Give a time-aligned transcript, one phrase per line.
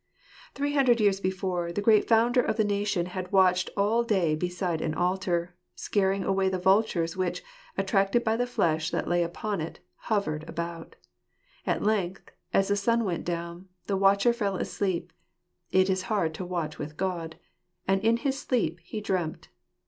[0.55, 4.81] Three hundred years before, the great founder of the nation had watched all day beside
[4.81, 7.43] an altar, scaring away the vultures which,
[7.77, 9.79] attracted by the flesh that lay upon it,
[10.09, 10.95] hovered around.
[11.67, 15.13] At length, as the sun went down, the watcher fell asleep—
[15.71, 17.35] it is hard to watch with God—
[17.87, 19.49] and in his sleep he dreamt.